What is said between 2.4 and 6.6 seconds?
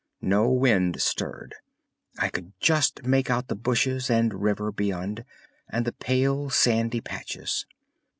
just make out the bushes and river beyond, and the pale